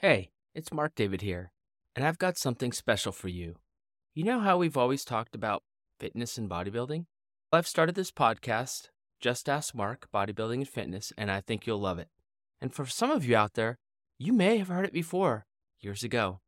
[0.00, 1.52] Hey, it's Marc David here,
[1.94, 3.54] and I've got something special for you.
[4.14, 5.62] You know how we've always talked about
[5.98, 7.06] fitness and bodybuilding?
[7.50, 8.90] Well, I've started this podcast,
[9.20, 12.08] Just Ask Marc Bodybuilding and Fitness, and I think you'll love it.
[12.60, 13.78] And for some of you out there,
[14.18, 15.46] you may have heard it before,
[15.80, 16.40] years ago.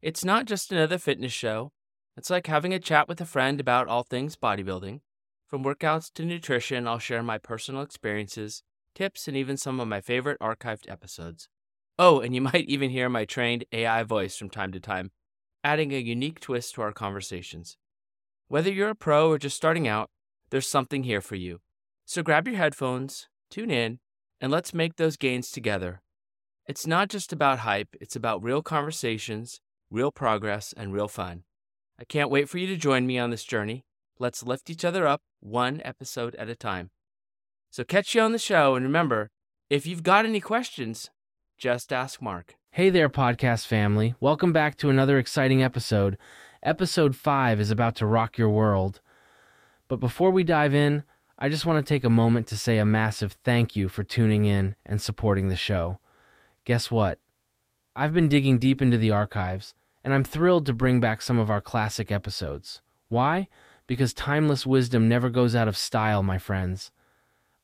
[0.00, 1.72] It's not just another fitness show,
[2.16, 5.00] it's like having a chat with a friend about all things bodybuilding.
[5.46, 8.62] From workouts to nutrition, I'll share my personal experiences,
[8.94, 11.50] tips, and even some of my favorite archived episodes.
[11.98, 15.10] Oh, and you might even hear my trained AI voice from time to time,
[15.64, 17.76] adding a unique twist to our conversations.
[18.48, 20.10] Whether you're a pro or just starting out,
[20.50, 21.60] there's something here for you.
[22.04, 23.98] So grab your headphones, tune in,
[24.40, 26.02] and let's make those gains together.
[26.66, 31.44] It's not just about hype, it's about real conversations, real progress, and real fun.
[31.98, 33.84] I can't wait for you to join me on this journey.
[34.18, 36.90] Let's lift each other up one episode at a time.
[37.70, 39.30] So catch you on the show, and remember,
[39.70, 41.10] if you've got any questions,
[41.62, 42.56] just ask Marc.
[42.72, 44.16] Hey there, podcast family.
[44.18, 46.18] Welcome back to another exciting episode.
[46.60, 49.00] Episode 5 is about to rock your world.
[49.86, 51.04] But before we dive in,
[51.38, 54.44] I just want to take a moment to say a massive thank you for tuning
[54.44, 56.00] in and supporting the show.
[56.64, 57.20] Guess what?
[57.94, 61.48] I've been digging deep into the archives, and I'm thrilled to bring back some of
[61.48, 62.82] our classic episodes.
[63.08, 63.46] Why?
[63.86, 66.90] Because timeless wisdom never goes out of style, my friends.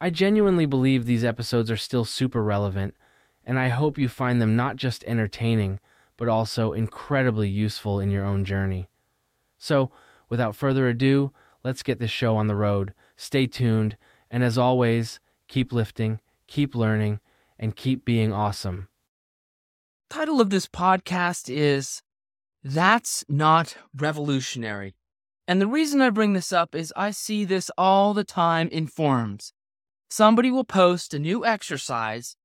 [0.01, 2.95] I genuinely believe these episodes are still super relevant
[3.49, 5.81] and I hope you find them not just entertaining,
[6.19, 8.91] but also incredibly useful in your own journey.
[9.57, 9.91] So,
[10.29, 11.33] without further ado,
[11.65, 12.93] let's get this show on the road.
[13.17, 13.97] Stay tuned,
[14.31, 17.21] and as always, keep lifting, keep learning,
[17.59, 18.89] and keep being awesome.
[20.11, 22.03] Title of this podcast is
[22.63, 24.95] That's Not Revolutionary.
[25.47, 28.89] And the reason I bring this up is I see this all the time in
[28.89, 29.55] forums.
[30.11, 32.37] Somebody will post a new exercise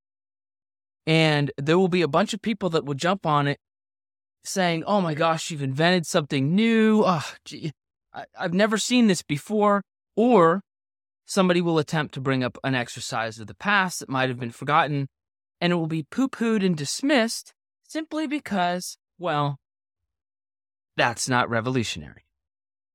[1.05, 3.59] and there will be a bunch of people that will jump on it
[4.43, 7.03] saying, Oh my gosh, you've invented something new.
[7.05, 7.71] Oh, gee,
[8.13, 9.83] I, I've never seen this before.
[10.15, 10.61] Or
[11.25, 14.51] somebody will attempt to bring up an exercise of the past that might have been
[14.51, 15.07] forgotten,
[15.59, 17.53] and it will be poo pooed and dismissed
[17.87, 19.57] simply because, well,
[20.95, 22.25] that's not revolutionary.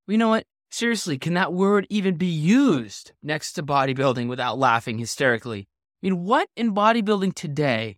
[0.06, 0.44] You know what?
[0.70, 5.66] Seriously, can that word even be used next to bodybuilding without laughing hysterically?
[6.02, 7.97] I mean, what in bodybuilding today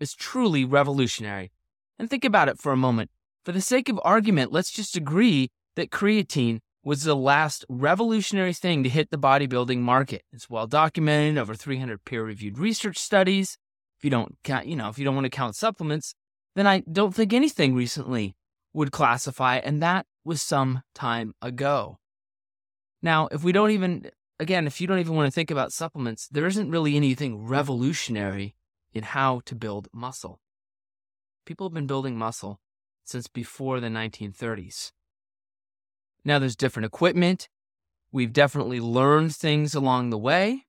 [0.00, 1.52] is truly revolutionary?
[1.98, 3.10] And think about it for a moment.
[3.44, 8.82] For the sake of argument, let's just agree that creatine was the last revolutionary thing
[8.82, 10.22] to hit the bodybuilding market.
[10.32, 13.58] It's well documented, over 300 peer-reviewed research studies.
[13.98, 16.14] If you don't count, you know, if you don't want to count supplements,
[16.54, 18.36] then I don't think anything recently
[18.72, 21.98] would classify, and that was some time ago.
[23.02, 26.28] Now, if we don't even again, if you don't even want to think about supplements,
[26.28, 28.54] there isn't really anything revolutionary
[28.96, 30.40] in how to build muscle.
[31.44, 32.58] People have been building muscle
[33.04, 34.90] since before the 1930s.
[36.24, 37.48] Now, there's different equipment.
[38.10, 40.64] We've definitely learned things along the way,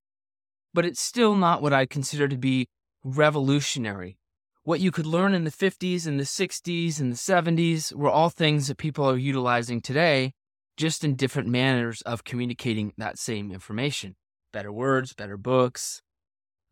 [0.74, 2.68] but it's still not what I'd consider to be
[3.02, 4.18] revolutionary.
[4.64, 8.30] What you could learn in the 50s and the 60s and the 70s were all
[8.30, 10.34] things that people are utilizing today
[10.76, 14.18] just in different manners of communicating that same information.
[14.52, 16.02] Better words, better books.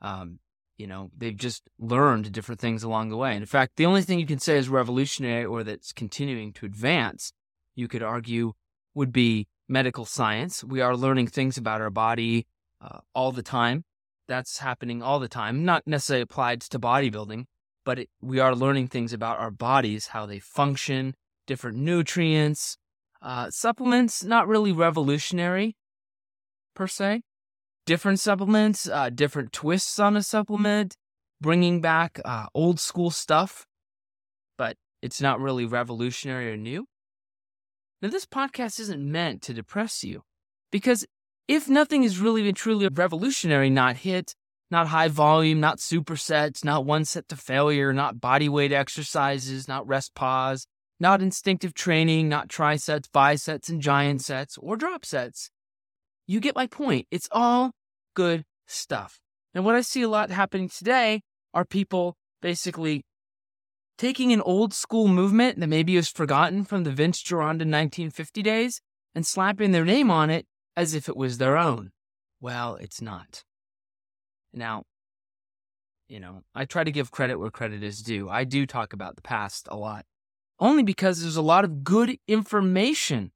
[0.02, 0.40] Um,
[0.78, 3.32] you know, they've just learned different things along the way.
[3.32, 6.66] And in fact, the only thing you can say is revolutionary or that's continuing to
[6.66, 7.32] advance,
[7.76, 8.54] you could argue,
[8.94, 10.64] would be medical science.
[10.64, 12.48] We are learning things about our body
[12.82, 13.84] uh, all the time.
[14.28, 17.46] That's happening all the time, not necessarily applied to bodybuilding,
[17.86, 21.14] but it, we are learning things about our bodies, how they function,
[21.46, 22.78] different nutrients,
[23.22, 25.76] uh, supplements, not really revolutionary
[26.76, 27.22] per se.
[27.86, 30.96] Different supplements, uh, different twists on a supplement,
[31.40, 33.68] bringing back uh, old school stuff,
[34.58, 36.88] but it's not really revolutionary or new.
[38.02, 40.24] Now, this podcast isn't meant to depress you
[40.72, 41.06] because
[41.48, 44.34] if nothing is really and truly revolutionary, not HIIT,
[44.72, 49.88] not high volume, not supersets, not one set to failure, not body weight exercises, not
[49.88, 50.66] rest pause,
[51.00, 55.52] not instinctive training, not trisets, bisets, and giant sets, or drop sets.
[56.28, 57.08] You get my point.
[57.12, 57.72] It's all
[58.16, 59.20] good stuff.
[59.54, 61.22] And what I see a lot happening today
[61.54, 63.04] are people basically
[63.98, 68.82] taking an old school movement that maybe was forgotten from the Vince Gironda 1950 days
[69.14, 70.46] and slapping their name on it
[70.76, 71.92] as if it was their own.
[72.42, 73.44] Well, it's not.
[74.54, 74.84] Now,
[76.10, 78.30] you know, I try to give credit where credit is due.
[78.30, 80.06] I do talk about the past a lot
[80.60, 83.32] only because there's a lot of good information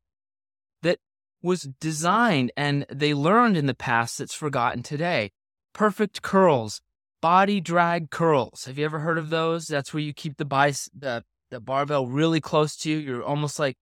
[1.42, 5.32] was designed and they learned in the past that's forgotten today.
[5.74, 6.82] Perfect curls,
[7.22, 8.66] body drag curls.
[8.66, 9.68] Have you ever heard of those?
[9.68, 12.98] That's where you keep the bice the the barbell really close to you.
[12.98, 13.76] You're almost like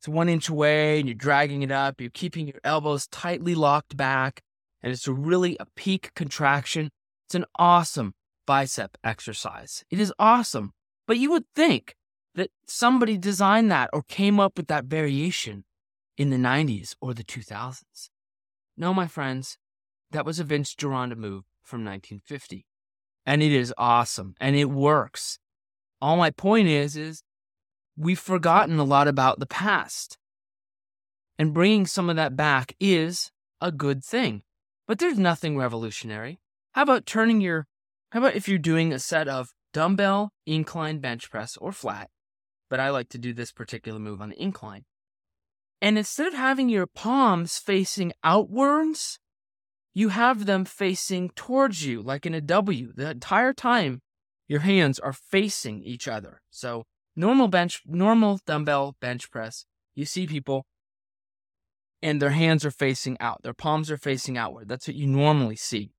[0.00, 2.00] it's one inch away and you're dragging it up.
[2.00, 4.42] You're keeping your elbows tightly locked back.
[4.82, 6.90] And it's really a peak contraction.
[7.26, 8.14] It's an awesome
[8.44, 9.84] bicep exercise.
[9.90, 10.72] It is awesome.
[11.06, 11.94] But you would think
[12.34, 15.64] that somebody designed that or came up with that variation
[16.16, 18.08] in the 90s or the 2000s.
[18.76, 19.58] No, my friends,
[20.10, 22.66] that was a Vince Gironda move from 1950.
[23.24, 25.38] And it is awesome and it works.
[26.00, 27.22] All my point is, is
[27.96, 30.18] we've forgotten a lot about the past.
[31.38, 33.30] And bringing some of that back is
[33.60, 34.42] a good thing.
[34.86, 36.40] But there's nothing revolutionary.
[36.72, 37.66] How about turning your,
[38.10, 42.10] how about if you're doing a set of dumbbell, incline bench press, or flat?
[42.68, 44.84] But I like to do this particular move on the incline.
[45.82, 49.18] And instead of having your palms facing outwards,
[49.92, 52.92] you have them facing towards you, like in a W.
[52.94, 54.00] The entire time,
[54.46, 56.40] your hands are facing each other.
[56.50, 56.84] So
[57.16, 59.64] normal bench, normal dumbbell bench press,
[59.96, 60.66] you see people
[62.00, 63.42] and their hands are facing out.
[63.42, 64.68] Their palms are facing outward.
[64.68, 65.90] That's what you normally see.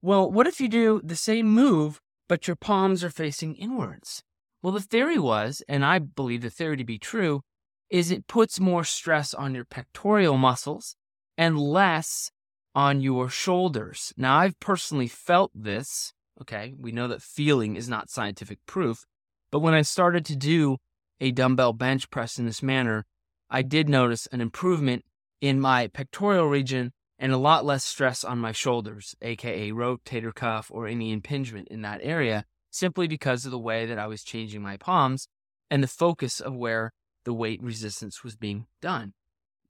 [0.00, 4.22] Well, what if you do the same move, but your palms are facing inwards?
[4.62, 7.42] Well, the theory was, and I believe the theory to be true,
[7.90, 10.96] is it puts more stress on your pectoral muscles
[11.36, 12.30] and less
[12.74, 14.12] on your shoulders.
[14.16, 16.12] Now, I've personally felt this.
[16.40, 16.74] Okay.
[16.78, 19.04] We know that feeling is not scientific proof,
[19.50, 20.78] but when I started to do
[21.20, 23.04] a dumbbell bench press in this manner,
[23.50, 25.04] I did notice an improvement
[25.40, 30.70] in my pectoral region and a lot less stress on my shoulders, aka rotator cuff
[30.72, 34.62] or any impingement in that area, simply because of the way that I was changing
[34.62, 35.28] my palms
[35.70, 36.92] and the focus of where
[37.24, 39.14] the weight resistance was being done.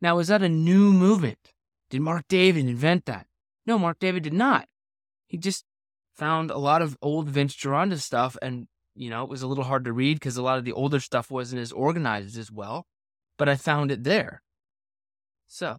[0.00, 1.52] Now, is that a new movement?
[1.90, 3.26] Did Marc David invent that?
[3.66, 4.68] No, Marc David did not.
[5.26, 5.64] He just
[6.14, 9.64] found a lot of old Vince Gironda stuff and you know, it was a little
[9.64, 12.86] hard to read because a lot of the older stuff wasn't as organized as well,
[13.38, 14.42] but I found it there.
[15.46, 15.78] So,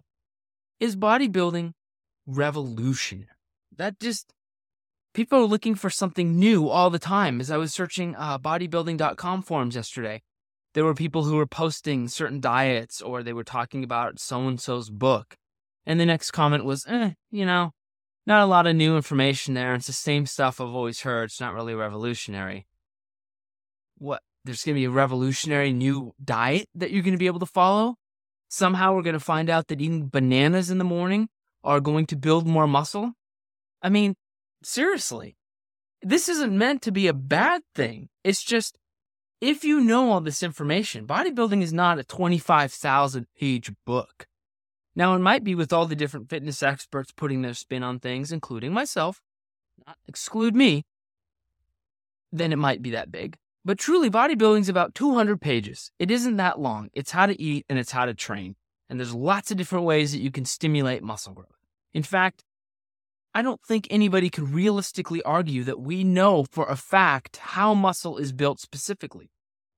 [0.80, 1.74] is bodybuilding
[2.26, 3.28] revolution?
[3.76, 4.34] That just,
[5.14, 7.40] people are looking for something new all the time.
[7.40, 10.24] As I was searching uh, bodybuilding.com forums yesterday,
[10.74, 14.60] there were people who were posting certain diets or they were talking about so and
[14.60, 15.38] so's book.
[15.86, 17.72] And the next comment was, eh, you know,
[18.26, 19.74] not a lot of new information there.
[19.74, 21.26] It's the same stuff I've always heard.
[21.26, 22.68] It's not really revolutionary
[24.02, 27.40] what there's going to be a revolutionary new diet that you're going to be able
[27.40, 27.96] to follow.
[28.50, 31.30] Somehow we're going to find out that eating bananas in the morning
[31.64, 33.14] are going to build more muscle.
[33.82, 34.16] I mean,
[34.64, 35.38] seriously,
[36.02, 38.10] this isn't meant to be a bad thing.
[38.24, 38.76] It's just
[39.42, 44.28] if you know all this information, bodybuilding is not a 25,000 page book.
[44.96, 48.32] Now, it might be with all the different fitness experts putting their spin on things,
[48.32, 49.22] including myself,
[49.88, 50.86] not exclude me,
[52.32, 53.38] then it might be that big.
[53.66, 55.92] But truly, bodybuilding is about 200 pages.
[55.98, 56.90] It isn't that long.
[56.94, 58.56] It's how to eat and it's how to train.
[58.90, 61.48] And there's lots of different ways that you can stimulate muscle growth.
[61.94, 62.44] In fact,
[63.34, 68.18] I don't think anybody can realistically argue that we know for a fact how muscle
[68.18, 69.32] is built specifically.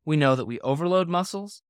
[0.05, 1.61] We know that we overload muscles.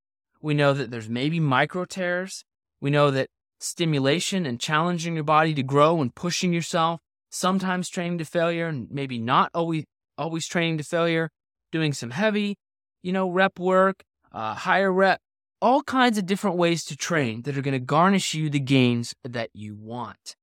[0.41, 2.45] We know that there's maybe micro tears.
[2.80, 3.27] We know that
[3.59, 8.88] stimulation and challenging your body to grow and pushing yourself, sometimes training to failure and
[8.89, 9.83] maybe not always
[10.18, 11.31] always training to failure,
[11.71, 12.56] doing some heavy,
[13.01, 15.19] you know, rep work, uh, higher rep,
[15.61, 19.13] all kinds of different ways to train that are going to garnish you the gains
[19.23, 20.35] that you want.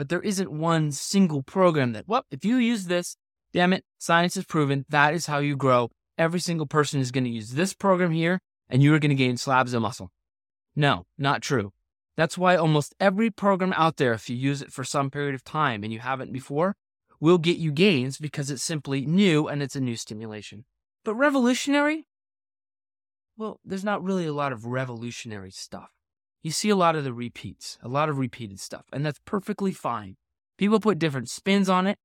[0.00, 3.18] But there isn't one single program that, well, if you use this,
[3.52, 5.90] damn it, science has proven that is how you grow.
[6.16, 8.40] Every single person is going to use this program here
[8.70, 10.10] and you are going to gain slabs of muscle.
[10.74, 11.74] No, not true.
[12.16, 15.44] That's why almost every program out there, if you use it for some period of
[15.44, 16.76] time and you haven't before,
[17.20, 20.64] will get you gains because it's simply new and it's a new stimulation.
[21.04, 22.06] But revolutionary?
[23.36, 25.90] Well, there's not really a lot of revolutionary stuff.
[26.42, 29.72] You see a lot of the repeats, a lot of repeated stuff, and that's perfectly
[29.72, 30.16] fine.
[30.56, 31.98] People put different spins on it.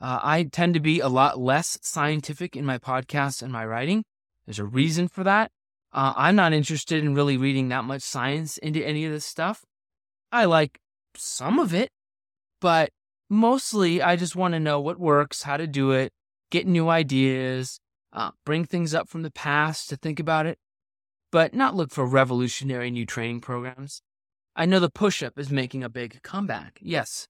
[0.00, 4.04] Uh, I tend to be a lot less scientific in my podcasts and my writing.
[4.46, 5.50] There's a reason for that.
[5.92, 9.64] Uh, I'm not interested in really reading that much science into any of this stuff.
[10.30, 10.78] I like
[11.16, 11.90] some of it,
[12.60, 12.90] but
[13.30, 16.12] mostly I just want to know what works, how to do it,
[16.50, 17.80] get new ideas,
[18.12, 20.58] uh, bring things up from the past to think about it,
[21.30, 24.02] but not look for revolutionary new training programs.
[24.56, 26.78] I know the push up is making a big comeback.
[26.80, 27.28] Yes.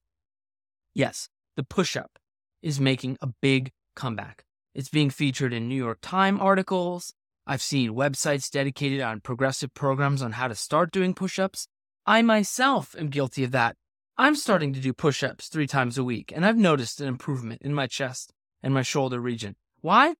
[0.93, 2.17] Yes, the push up
[2.61, 4.43] is making a big comeback.
[4.73, 7.13] It's being featured in New York Times articles.
[7.45, 11.67] I've seen websites dedicated on progressive programs on how to start doing push ups.
[12.05, 13.75] I myself am guilty of that
[14.19, 17.61] I'm starting to do push ups three times a week, and I've noticed an improvement
[17.61, 19.55] in my chest and my shoulder region.
[19.79, 20.15] Why?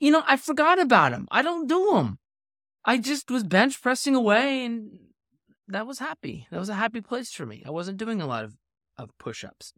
[0.00, 1.28] You know, I forgot about them.
[1.30, 2.18] I don't do them.
[2.84, 4.98] I just was bench pressing away, and
[5.68, 6.46] that was happy.
[6.50, 7.62] That was a happy place for me.
[7.66, 8.56] I wasn't doing a lot of,
[8.96, 9.72] of push ups.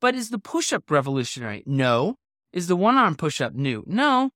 [0.00, 1.62] But is the push up revolutionary?
[1.66, 2.16] No.
[2.52, 3.84] Is the one arm push up new?
[3.86, 4.30] No.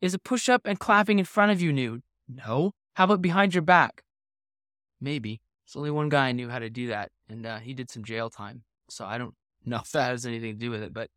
[0.00, 2.00] Is a push up and clapping in front of you new?
[2.28, 2.72] No.
[2.94, 4.02] How about behind your back?
[5.00, 5.40] Maybe.
[5.66, 8.04] There's only one guy I knew how to do that, and uh, he did some
[8.04, 8.64] jail time.
[8.88, 9.34] So I don't
[9.64, 10.92] know if that has anything to do with it.
[10.92, 11.08] But,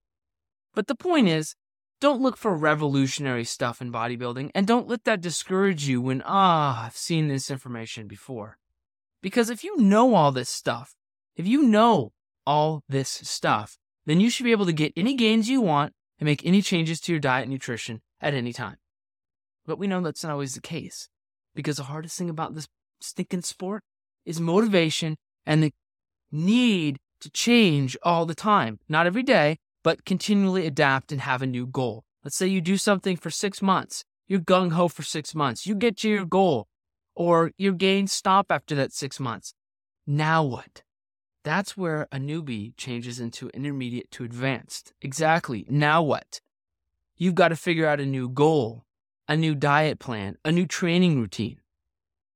[0.74, 1.56] but the point is,
[2.04, 6.88] don't look for revolutionary stuff in bodybuilding, and don't let that discourage you when, ah,
[6.88, 8.58] I've seen this information before.
[9.22, 10.96] Because if you know all this stuff,
[11.38, 12.12] if you know
[12.46, 16.26] all this stuff, then you should be able to get any gains you want and
[16.26, 18.76] make any changes to your diet and nutrition at any time.
[19.66, 21.08] But we know that's not always the case
[21.56, 22.68] because the hardest thing about this
[23.00, 23.82] stinking sport
[24.26, 25.74] is motivation and the
[26.34, 28.80] need to change all the time.
[28.90, 32.04] Not every day, but continually adapt and have a new goal.
[32.24, 34.06] Let's say you do something for six months.
[34.28, 35.68] You're gung ho for six months.
[35.68, 36.68] You get to your goal,
[37.16, 39.54] or your gains stop after that six months.
[40.08, 40.84] Now what?
[41.44, 44.94] That's where a newbie changes into intermediate to advanced.
[45.02, 45.66] Exactly.
[45.70, 46.40] Now what?
[47.18, 48.86] You've got to figure out a new goal,
[49.28, 51.60] a new diet plan, a new training routine.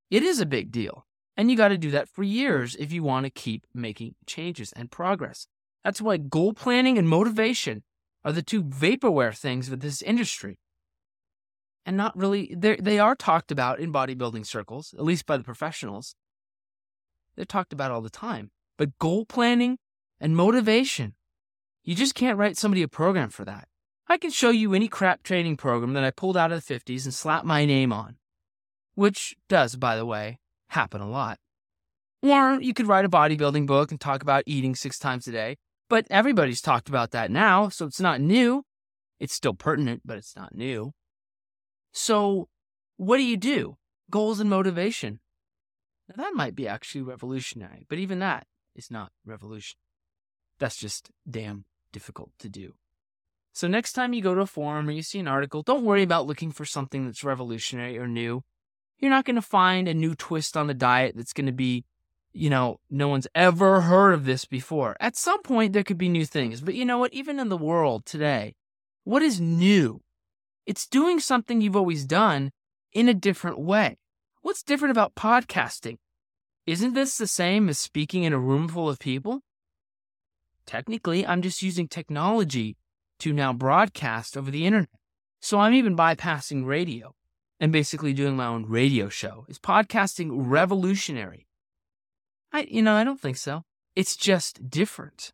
[0.09, 1.05] It is a big deal.
[1.37, 4.73] And you got to do that for years if you want to keep making changes
[4.73, 5.47] and progress.
[5.87, 7.81] That's why goal planning and motivation
[8.25, 10.59] are the two vaporware things of this industry.
[11.85, 16.13] And not really, they are talked about in bodybuilding circles, at least by the professionals.
[17.37, 18.51] They're talked about all the time.
[18.77, 19.77] But goal planning
[20.19, 21.15] and motivation,
[21.85, 23.69] you just can't write somebody a program for that.
[24.09, 27.05] I can show you any crap training program that I pulled out of the 50s
[27.05, 28.17] and slap my name on,
[28.95, 31.39] which does, by the way, happen a lot.
[32.21, 35.55] Or you could write a bodybuilding book and talk about eating six times a day,
[35.89, 38.63] but everybody's talked about that now, so it's not new.
[39.19, 40.93] It's still pertinent, but it's not new.
[41.91, 42.49] So,
[42.97, 43.77] what do you do?
[44.11, 45.19] Goals and motivation.
[46.07, 49.77] Now, that might be actually revolutionary, but even that is not revolution.
[50.59, 52.73] That's just damn difficult to do.
[53.53, 56.03] So, next time you go to a forum or you see an article, don't worry
[56.03, 58.43] about looking for something that's revolutionary or new.
[58.99, 61.85] You're not going to find a new twist on the diet that's going to be,
[62.37, 64.95] you know, no one's ever heard of this before.
[64.99, 66.61] At some point, there could be new things.
[66.61, 67.13] But you know what?
[67.13, 68.55] Even in the world today,
[69.03, 70.01] what is new?
[70.65, 72.51] It's doing something you've always done
[72.93, 73.97] in a different way.
[74.41, 75.97] What's different about podcasting?
[76.65, 79.41] Isn't this the same as speaking in a room full of people?
[80.65, 82.77] Technically, I'm just using technology
[83.19, 84.89] to now broadcast over the internet.
[85.39, 87.15] So I'm even bypassing radio
[87.59, 89.45] and basically doing my own radio show.
[89.47, 91.46] Is podcasting revolutionary?
[92.51, 93.63] I you know, I don't think so.
[93.95, 95.33] It's just different.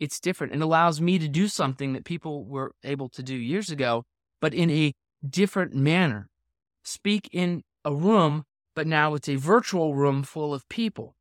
[0.00, 3.70] It's different and allows me to do something that people were able to do years
[3.70, 4.04] ago,
[4.40, 4.92] but in a
[5.28, 6.28] different manner.
[6.82, 11.14] Speak in a room but now it's a virtual room full of people.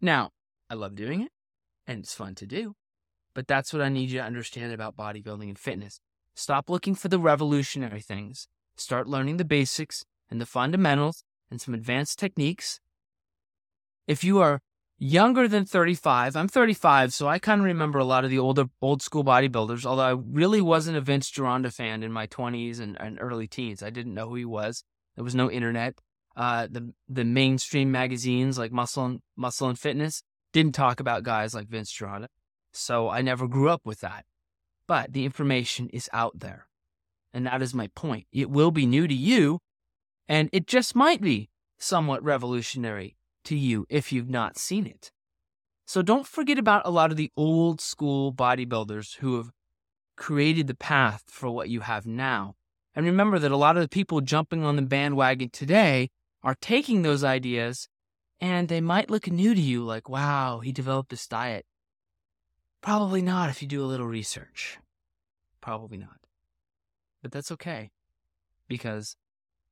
[0.00, 0.30] Now,
[0.70, 1.32] I love doing it,
[1.86, 2.74] and it's fun to do,
[3.34, 6.00] but that's what I need you to understand about bodybuilding and fitness.
[6.34, 8.46] Stop looking for the revolutionary things.
[8.76, 12.78] Start learning the basics and the fundamentals and some advanced techniques.
[14.08, 14.60] If you are
[14.98, 18.64] younger than 35, I'm 35, so I kind of remember a lot of the older,
[18.82, 23.00] old school bodybuilders, although I really wasn't a Vince Gironda fan in my 20s and,
[23.00, 23.84] and early teens.
[23.84, 24.82] I didn't know who he was.
[25.14, 26.00] There was no internet
[26.38, 30.22] uh, the the mainstream magazines like Muscle and Muscle and Fitness
[30.52, 32.28] didn't talk about guys like Vince Gironda,
[32.72, 34.24] so I never grew up with that.
[34.86, 36.68] But the information is out there,
[37.34, 38.26] and that is my point.
[38.32, 39.58] It will be new to you,
[40.28, 43.16] and it just might be somewhat revolutionary
[43.48, 45.10] to you if you've not seen it.
[45.86, 49.50] So don't forget about a lot of the old school bodybuilders who have
[50.16, 52.54] created the path for what you have now.
[52.94, 56.10] And remember that a lot of the people jumping on the bandwagon today
[56.42, 57.88] are taking those ideas
[58.40, 61.64] and they might look new to you like, wow, he developed this diet.
[62.82, 64.78] Probably not if you do a little research.
[65.60, 66.20] Probably not.
[67.22, 67.90] But that's okay.
[68.68, 69.16] Because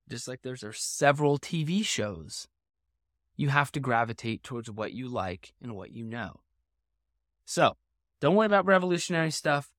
[0.09, 2.49] just like there's, there's several TV shows,
[3.37, 6.41] you have to gravitate towards what you like and what you know.
[7.45, 7.77] So
[8.21, 9.71] don't worry about revolutionary stuff.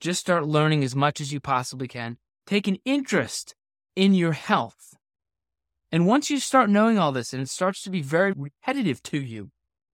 [0.00, 2.18] Just start learning as much as you possibly can.
[2.46, 3.54] Take an interest
[3.94, 4.96] in your health
[5.92, 9.20] and once you start knowing all this and it starts to be very repetitive to
[9.20, 9.50] you,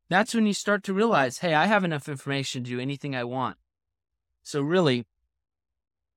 [0.09, 3.25] that's when you start to realize, hey, I have enough information to do anything I
[3.25, 3.57] want.
[4.43, 5.05] So, really,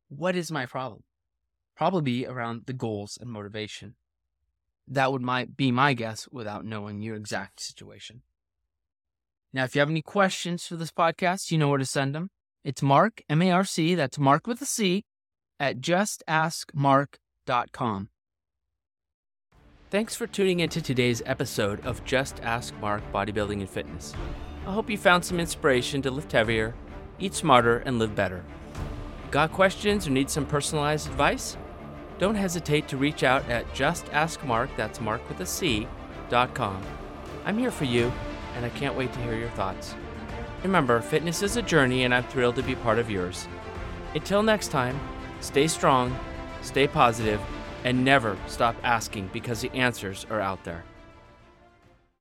[0.09, 1.03] what is my problem?
[1.75, 3.95] Probably around the goals and motivation.
[4.88, 8.22] That would my, be my guess without knowing your exact situation.
[9.54, 12.30] Now, if you have any questions for this podcast, you know where to send them.
[12.63, 15.06] It's Marc, M A R C, that's Marc with a C,
[15.60, 18.10] at justaskmarc.com.
[19.92, 24.13] Thanks for tuning into today's episode of Just Ask Marc Bodybuilding and Fitness.
[24.68, 26.74] I hope you found some inspiration to lift heavier,
[27.20, 28.44] eat smarter, and live better.
[29.32, 31.56] Got questions or need some personalized advice?
[32.17, 35.88] Don't hesitate to reach out at justaskmarc, that's Marc with a C,
[36.29, 36.81] dot com.
[37.43, 38.12] I'm here for you,
[38.55, 39.95] and I can't wait to hear your thoughts.
[40.63, 43.48] Remember, fitness is a journey, and I'm thrilled to be part of yours.
[44.13, 45.00] Until next time,
[45.41, 46.17] stay strong,
[46.62, 47.41] stay positive,
[47.84, 50.86] and never stop asking because the answers are out there.